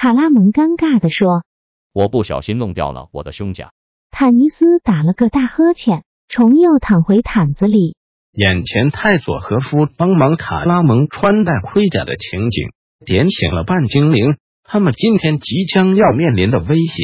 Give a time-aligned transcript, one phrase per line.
[0.00, 1.44] 卡拉蒙尴尬地说。
[1.92, 3.72] 我不小心弄掉了我的胸甲。
[4.10, 7.96] 坦尼斯打了个大呵欠，重又躺回毯子里。
[8.32, 12.70] 眼前泰索和夫帮忙卡拉蒙穿戴盔甲的情景，
[13.04, 17.02] 点醒了半精灵他们今天即将要面临的威胁。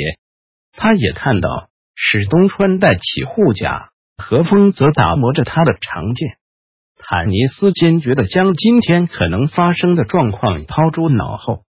[0.72, 6.39] 他也看到史东穿戴起护甲，何风则打磨着他的长剑。
[6.97, 11.64] 坦尼斯坚决的将今天可能发生的状况抛诸脑后，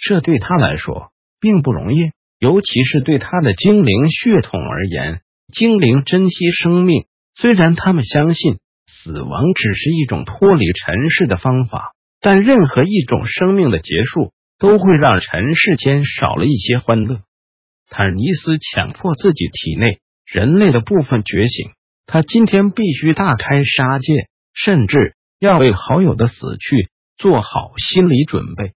[0.00, 1.10] 这对他来说
[1.40, 2.12] 并不容易。
[2.38, 7.06] 尤其是对他的精灵血统而言，精灵珍惜生命。
[7.34, 17.20] 虽然他们相信死亡只是一种脱离尘世的方法，但任何一种生命的结束都会让尘世间少了一些欢乐。
[17.90, 21.70] 坦尼斯强迫自己体内人类的部分觉醒，
[22.06, 28.74] 他今天必须大开杀戒，甚至要为好友的死去做好心理准备。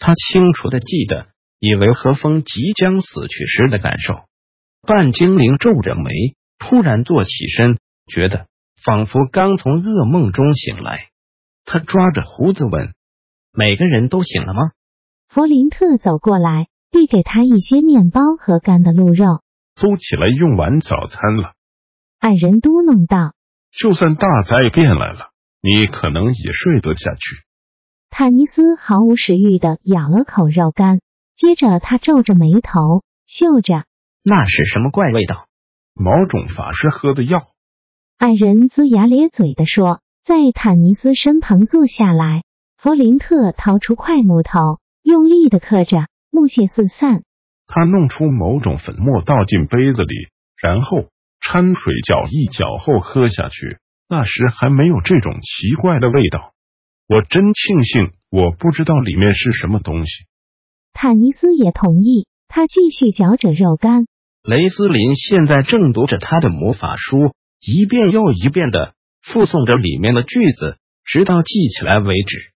[0.00, 1.28] 他清楚的记得。
[1.62, 4.14] 以为何风即将死去时的感受，
[4.80, 6.10] 半精灵皱着眉，
[6.58, 7.76] 突然坐起身，
[8.06, 8.46] 觉得
[8.82, 11.10] 仿佛刚从噩梦中醒来。
[11.66, 12.94] 他抓着胡子问
[13.52, 14.70] ：“每个人都醒了吗？”
[15.28, 19.42] 弗林特走过来，递给他一些面包和干的鹿肉。
[19.78, 21.52] 都起来用完早餐了。
[22.20, 23.34] 矮人嘟哝道
[23.78, 27.44] ：“就算大灾变来了，你可能也睡得下去。”
[28.10, 31.00] 坦尼斯毫无食欲的咬了口肉干。
[31.34, 33.84] 接着，他皱着眉头，嗅着，
[34.22, 35.46] 那是什么怪味道？
[35.94, 37.44] 某种法师喝的药。
[38.18, 42.42] 矮人龇牙咧嘴的说，在坦尼斯身旁坐下来。
[42.76, 47.22] 弗林特掏出块木头，用力的刻着，木屑四散。
[47.66, 50.28] 他弄出某种粉末，倒进杯子里，
[50.60, 51.08] 然后
[51.40, 53.78] 掺水搅一搅后喝下去。
[54.08, 56.52] 那时还没有这种奇怪的味道。
[57.10, 60.12] 我真庆幸，我不知道里面是什么东西。
[60.92, 64.04] 坦尼斯也同意，他继续嚼着肉干。
[64.44, 72.52] 雷斯林现在正读着他的魔法书，一遍又一遍的复诵着里面的句子，直到记起来为止。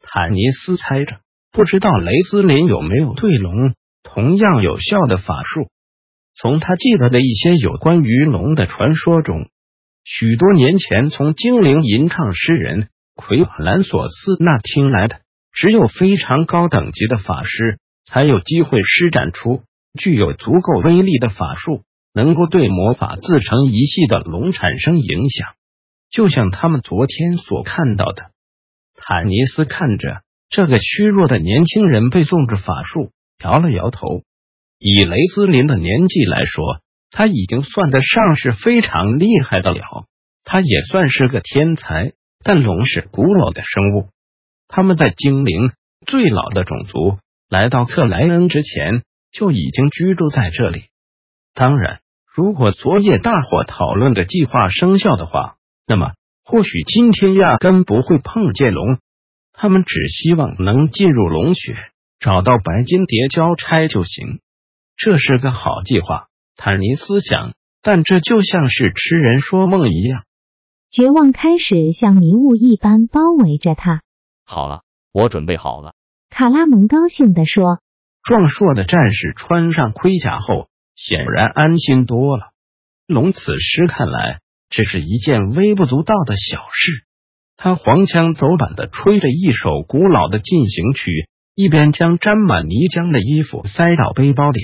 [0.00, 1.18] 坦尼斯猜着，
[1.50, 5.72] 不知道雷斯林有没有对龙同样有效的法术。
[6.36, 9.48] 从他记得的一些有关于龙的传说中，
[10.04, 15.20] 许多年前从精灵吟唱诗人奎瓦兰索斯那听来的。
[15.52, 19.62] 只有非常高等级的法师才有机会施展出
[19.98, 21.82] 具有足够威力的法术，
[22.14, 25.48] 能够对魔法自成一系的龙产生影响。
[26.10, 28.30] 就像他们昨天所看到的，
[28.94, 33.10] 坦尼斯看着这个虚弱的年轻人背诵着法术，
[33.42, 34.22] 摇了摇头。
[34.78, 36.80] 以雷斯林的年纪来说，
[37.10, 40.06] 他已经算得上是非常厉害的了。
[40.44, 42.12] 他也算是个天才，
[42.42, 44.08] 但龙是古老的生物。
[44.68, 45.72] 他们在精灵
[46.06, 47.18] 最老的种族
[47.48, 50.84] 来到克莱恩之前就已经居住在这里。
[51.54, 52.00] 当然，
[52.34, 55.56] 如果昨夜大伙讨论的计划生效的话，
[55.86, 56.12] 那么
[56.44, 58.98] 或许今天压根不会碰见龙。
[59.52, 61.74] 他们只希望能进入龙穴，
[62.20, 64.40] 找到白金蝶交差就行。
[64.96, 66.26] 这是个好计划，
[66.56, 70.22] 坦尼斯想，但这就像是痴人说梦一样。
[70.90, 74.02] 绝望开始像迷雾一般包围着他。
[74.44, 74.82] 好了，
[75.12, 75.94] 我准备好了。
[76.30, 77.80] 卡拉蒙高兴地说。
[78.24, 82.50] 壮硕的战士穿上盔甲后，显然安心多了。
[83.06, 87.06] 龙此时看来，这是一件微不足道的小事。
[87.56, 94.60] 他黄腔走板的吹着一首古老的进行曲，一边将沾满泥浆的衣服塞到背包里。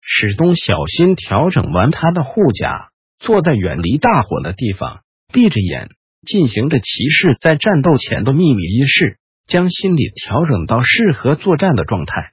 [0.00, 2.90] 史东小心调整完他的护甲，
[3.20, 5.02] 坐在远离大火的地方，
[5.32, 5.90] 闭着眼。
[6.26, 12.32] 进行着骑士在战斗前的秘密仪式，将心理调整到适合作战的状态。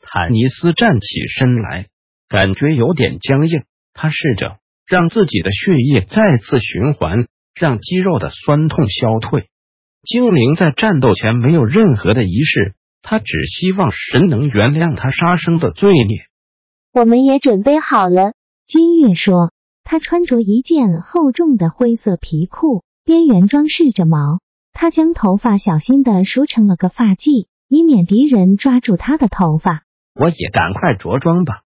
[0.00, 1.86] 坦尼斯站起身来，
[2.28, 3.64] 感觉有点僵硬。
[3.92, 9.48] 他试着让自己的血液再次循环，让肌肉的酸痛消退。
[10.04, 16.26] 精灵在战斗前没有任何的仪式，他只希望神能原谅他杀生的罪孽。
[16.92, 18.32] 我们也准备好了，
[18.64, 19.50] 金月说。
[19.88, 22.82] 他穿着一件厚重的灰色皮裤。
[23.04, 24.40] 边缘装饰着毛，
[24.72, 29.84] 他将头发小心的梳成了个发髻，以免敌人抓住他的头发。
[30.12, 31.60] 我也赶快着装吧。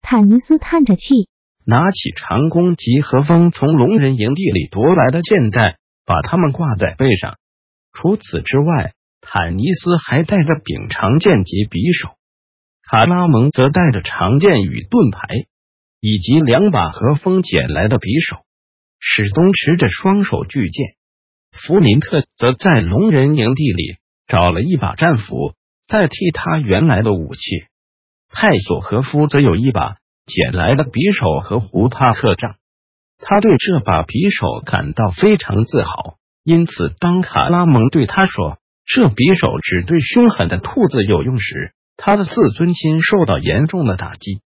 [0.00, 1.28] 坦尼斯叹着气，
[1.66, 5.76] 拿起长弓及和风从龙人营地里夺来的箭袋，
[6.06, 7.36] 把它们挂在背上。
[7.92, 12.16] 除此之外，坦尼斯还带着柄长剑及匕首，
[12.88, 15.20] 卡拉蒙则带着长剑与盾牌，
[16.00, 18.42] 以及两把和风捡来的匕首。
[19.00, 20.86] 史东持着双手巨剑，
[21.52, 23.96] 弗林特则在龙人营地里
[24.26, 25.54] 找了一把战斧，
[25.86, 27.40] 代替他原来的武器。
[28.30, 29.96] 泰索和夫则有一把
[30.26, 32.56] 捡来的匕首和胡帕特杖，
[33.18, 36.18] 他对这把匕首感到非常自豪。
[36.44, 44.40] 因此，当卡拉蒙对他说这匕首只对凶狠的兔子有用时，他的自尊心受到严重的打击。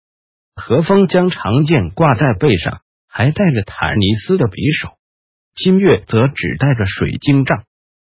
[0.54, 4.96] 何风将长剑挂在背上，还带着坦尼斯的匕首。
[5.54, 7.64] 金月则只带着水晶杖。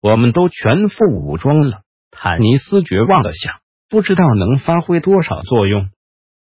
[0.01, 1.81] 我们都全副武装了。
[2.12, 3.62] 坦尼斯绝望的想。
[3.92, 5.89] 不知道能发挥多少作用。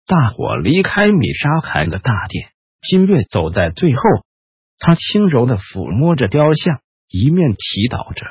[0.07, 2.49] 大伙离开米沙坎的大殿，
[2.81, 4.01] 金月走在最后，
[4.79, 8.25] 他轻柔的抚摸着雕像，一面祈祷着。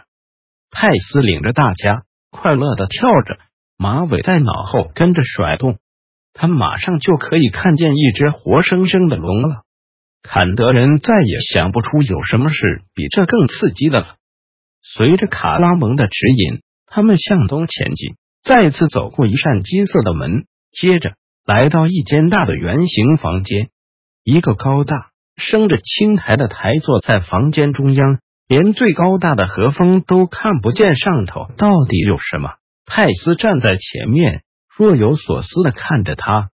[0.73, 3.39] 泰斯领着大家快乐的跳着，
[3.77, 5.79] 马尾在脑后跟着甩动，
[6.39, 9.49] 他马上就可以看见一只活生生的龙了。
[10.23, 14.17] 坎德人再也想不出有什么事比这更刺激的了。
[14.83, 18.17] 随着卡拉蒙的指引，他们向东前进。
[18.45, 23.71] 再次走过一扇金色的门，接着来到一间大的圆形房间。
[24.23, 24.95] 一个高大、
[25.37, 32.51] 生着青苔的台座在房间中央，连最高大的和风都看不见上头到底有什么。
[32.85, 34.43] 泰斯站在前面，
[34.77, 36.51] 若有所思的看着他。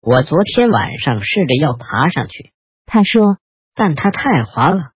[0.00, 2.52] 我昨天晚上试着要爬上去，
[2.86, 3.38] 他说，
[3.74, 4.92] 但它太滑了，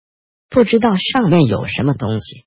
[0.50, 2.46] 不知道上面有什么东西。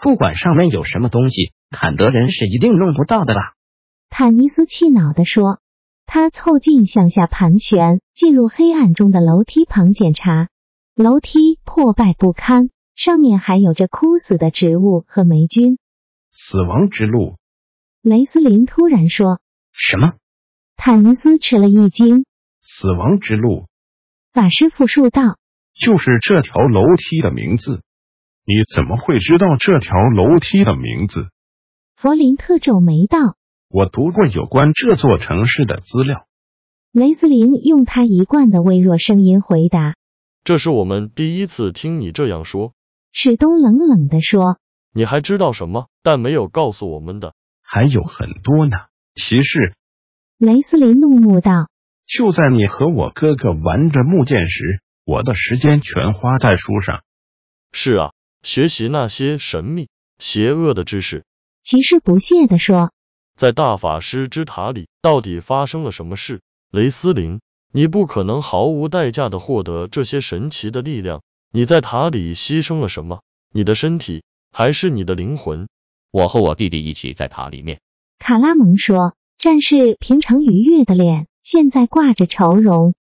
[0.00, 1.52] 不管上面有什么东西。
[1.74, 3.54] 坎德人是一定弄不到的啦！
[4.10, 5.58] 坦尼斯气恼地说。
[6.04, 10.50] 他凑近向下盘旋，进入黑暗中的楼梯旁检查。
[10.94, 15.78] 楼梯破败不堪，上面还有着枯死的植物和霉菌。
[16.30, 17.38] 死亡之路，
[18.02, 19.40] 雷斯林突然说。
[19.72, 20.14] 什么？
[20.76, 22.24] 坦尼斯吃了一惊。
[22.60, 23.66] 死亡之路，
[24.32, 25.38] 法师复述道。
[25.74, 27.82] 就是这条楼梯的名字。
[28.44, 31.28] 你怎么会知道这条楼梯的名字？
[31.96, 33.36] 弗林特皱眉道
[33.70, 36.26] ：“我读过有关这座城市的资料。”
[36.92, 39.94] 雷斯林用他一贯的微弱声音回答
[40.44, 42.74] ：“这是我们第一次听你这样说。”
[43.12, 44.58] 史东冷冷的说
[44.92, 45.88] ：“你还知道什么？
[46.02, 48.76] 但没有告诉我们的还有很多呢。”
[49.14, 49.74] 骑士
[50.38, 51.68] 雷斯林怒目道
[52.08, 57.02] ：“就在你和我哥哥玩着木剑时，我的时间全花在书上。”
[57.72, 58.12] 是啊，
[58.42, 59.88] 学习那些神秘、
[60.18, 61.24] 邪恶的知识。
[61.60, 62.90] 骑士不屑地说
[63.36, 66.40] ：“在大法师之塔里，到底发生了什么事？
[66.70, 71.22] 雷斯林，你不可能毫无代价的获得这些神奇的力量。
[71.50, 73.20] 你在塔里牺牲了什么？
[73.52, 75.68] 你的身体，还是你的灵魂？”
[76.10, 77.80] 我和我弟弟一起在塔里面。
[78.22, 82.94] 卡拉蒙说：“战士平常愉悦的脸，现在挂着愁容。”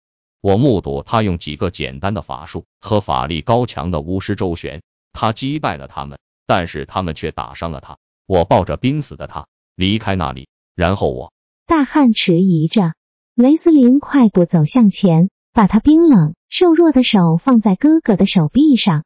[0.41, 4.81] 我目睹他用几个简单的法术和法力高强的巫师周旋，
[5.13, 7.99] 他击败了他们，但是他们却打伤了他。
[8.29, 10.47] 我抱着濒死的他离开那里，
[10.77, 11.33] 然后我
[11.67, 12.93] 大汉迟疑着。
[13.35, 19.03] 雷斯林快步走向前，把他冰冷瘦弱的手放在哥哥的手臂上。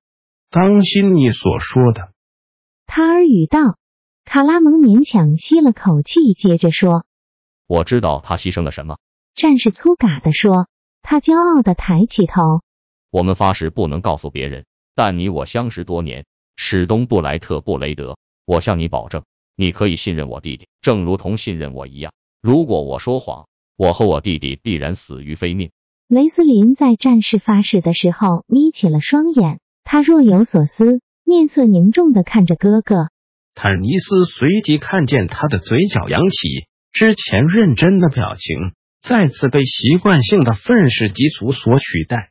[0.50, 2.12] 当心你所说的，
[2.86, 3.78] 他耳语道。
[4.24, 7.04] 卡拉蒙勉强吸了口气，接着说
[7.66, 8.98] ：“我知道他牺牲了什么。”
[9.34, 10.68] 战士粗嘎的说。
[11.04, 12.62] 他骄傲的抬起头。
[13.10, 16.24] 我们发誓不能告诉别人，但你我相识多年，
[16.54, 18.16] 史东布莱特布雷德。
[18.46, 19.24] 我向你保证，
[19.56, 22.12] 你可以信任我弟弟，正如同信任我一样。
[22.40, 25.72] 如果我说谎，我和我弟弟必然死于非命。
[26.06, 33.08] 雷斯林在战士发誓的时候眯起了双眼，他若有所思，面色凝重的看着哥哥。
[33.54, 42.30] 坦尼斯随即看见他的嘴角扬起，之前认真的表情再次被习惯性的愤世嫉俗所取代。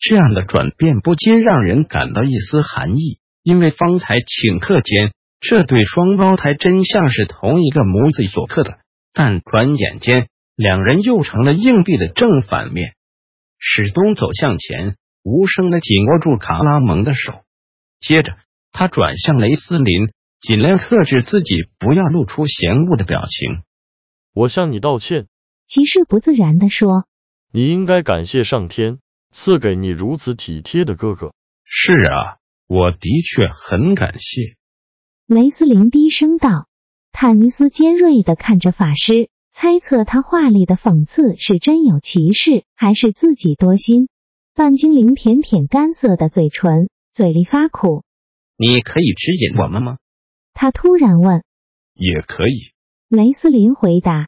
[0.00, 5.12] 这样的转变不禁让人感到一丝寒意，因为方才顷刻间。
[5.40, 8.78] 这对双胞胎真像是同一个模子所刻的，
[9.12, 12.94] 但转眼间，两人又成了硬币的正反面。
[13.58, 17.42] 史东走向前，无声的紧握住卡拉蒙的手，
[18.00, 18.34] 接着
[18.72, 20.08] 他转向雷斯林，
[20.40, 23.62] 尽量克制自己不要露出嫌恶的表情。
[24.34, 25.26] 我向你道歉，
[25.66, 27.06] 骑士不自然的说
[27.52, 28.98] ：“你应该感谢上天
[29.32, 31.32] 赐给你如此体贴的哥哥。”
[31.64, 34.56] 是啊，我的确很感谢。
[35.26, 36.66] 雷斯林低声道。
[37.10, 44.08] 坦尼斯尖锐的看着法师，猜测他话里的讽刺是真有其事，还是自己多心。
[44.54, 48.04] 半精灵舔舔干涩的嘴唇，嘴里发苦。
[48.56, 49.96] 你可以指引我们吗？
[50.60, 51.44] 他突然问。
[51.94, 52.72] 也可以。
[53.08, 54.26] 雷斯林回答。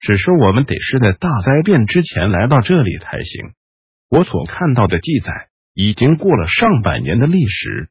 [0.00, 3.54] 只是我们得是在大灾变之前来到这里才行。
[4.10, 5.32] 我所看到的记载
[5.72, 7.88] 已经过了上百年的历史。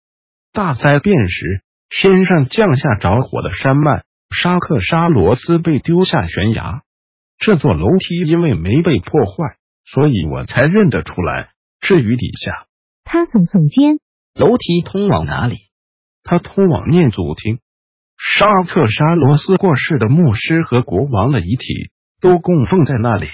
[0.54, 6.84] 大灾变时，天上降下着火的山脉，沙克沙罗斯被丢下悬崖。
[7.40, 11.50] 这座楼梯因为没被破坏，所以我才认得出来。
[11.80, 12.68] 至于底下，
[13.04, 13.98] 他耸耸肩，
[14.36, 15.56] 楼梯通往哪里？
[16.22, 17.58] 他通往念祖厅。
[18.24, 21.92] 沙特沙罗斯过世的牧师和国王的遗体。
[22.22, 23.26] 都供奉在那里。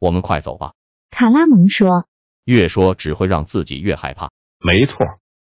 [0.00, 0.72] 我们快走吧。
[1.12, 2.08] 卡拉蒙说。
[2.44, 4.32] 越说只会让自己越害怕。
[4.58, 4.96] 没错。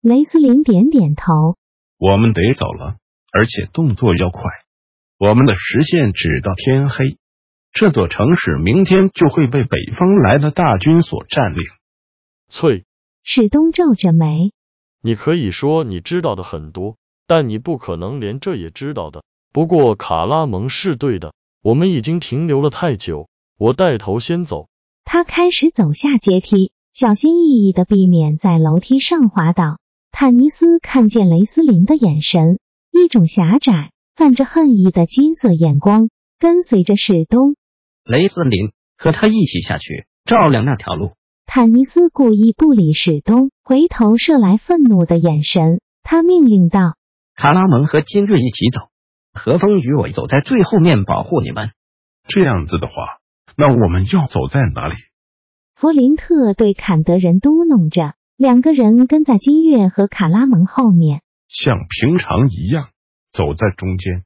[0.01, 1.59] 雷斯林点点头。
[1.99, 2.97] 我们得走了，
[3.31, 4.41] 而且动作要快。
[5.19, 7.19] 我们的时限只到天黑。
[7.75, 11.61] 这座城市明天就会被北方来的大军所占领。
[12.49, 12.87] 翠。
[13.23, 14.53] 史东皱着眉。
[15.03, 16.97] 你可以说你知道的很多，
[17.27, 19.23] 但你不可能连这也知道的。
[19.53, 21.33] 不过卡拉蒙是对的。
[21.63, 23.29] 我们已经停留了太久，
[23.59, 24.69] 我带头先走。
[25.05, 29.79] 他开始走下阶梯，小心翼翼的避免在楼梯上滑倒。
[30.13, 32.61] 坦尼斯看见雷斯林的眼神，
[32.93, 37.57] 一种狭窄、泛着恨意的金色眼光，跟随着史东。
[38.05, 41.15] 雷斯林和他一起下去，照亮那条路。
[41.47, 45.81] 坦尼斯故意不理史东，回头射来愤怒的眼神。
[46.05, 46.95] 他命令道
[47.37, 48.89] ：“卡拉蒙和金瑞一起走。”
[49.39, 51.73] 何风与我走在最后面保护你们。
[52.27, 52.95] 这样子的话，
[53.55, 54.95] 那我们要走在哪里？
[55.75, 62.89] 弗林特对坎德人嘟哝着，两个人跟在金月和卡拉蒙后面，像平常一样
[63.31, 64.25] 走在中间，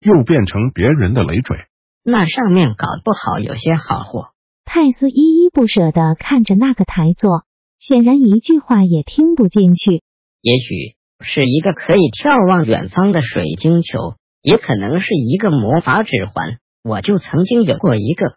[0.00, 1.58] 又变成别人的累赘。
[2.04, 4.28] 那上面搞不好有些好货。
[4.64, 7.44] 泰斯依依不舍的看着那个台座，
[7.78, 10.02] 显然一句话也听不进去。
[10.40, 14.14] 也许是一个可以眺望远方的水晶球。
[14.42, 18.36] 也可能是一个魔法指环，我就曾经有过一个。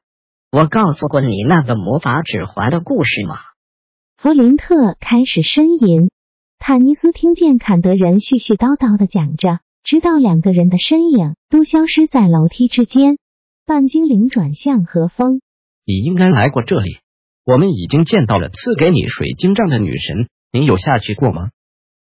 [0.49, 3.35] 我告诉过你那个魔法指环的故事吗？
[4.15, 6.09] 弗林特开始呻吟。
[6.59, 13.17] 坦尼斯听见坎德人絮絮叨叨的讲着，直到两个人的身影都消失在楼梯之间。
[13.65, 15.41] 半精灵转向何风
[15.85, 16.99] ：“你应该来过这里。
[17.43, 21.49] 我们已经见到了赐给你水晶杖的女神，你有下去过吗？”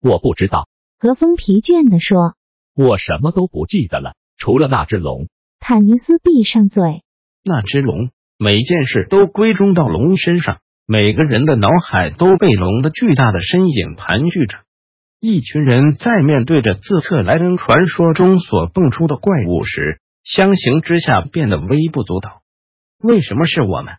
[0.02, 0.69] 我不知道。
[1.02, 2.36] 何风疲倦的说。
[2.76, 5.30] 我什么都不记得了，除了那只龙。
[5.58, 7.04] 坦尼斯闭上嘴。
[7.42, 14.58] 那只龙，每件事都归中到龙身上，每个人的脑海都被龙的巨大的身影盘踞着。
[15.22, 22.42] 一群人在面对着自克莱恩传说中所蹦出的怪物时，相形之下变得微不足道。
[23.02, 23.96] 为什么是我们？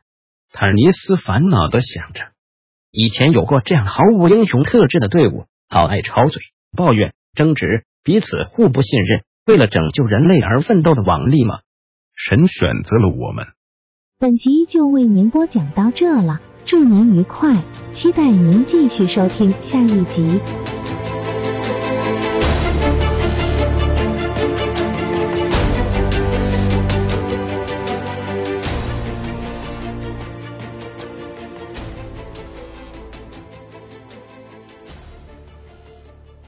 [0.52, 2.32] 坦尼斯烦恼的想着。
[2.90, 6.42] 以前有过这样毫无英雄特质的队伍，好爱吵嘴、
[6.76, 7.84] 抱怨、争执。
[8.02, 11.58] 彼此互不信任，为了拯救人类而奋斗的网力吗？
[12.16, 13.46] 神选择了我们。
[14.18, 17.54] 本集就为您播讲到这了，祝您愉快，
[17.90, 20.40] 期待您继续收听下一集。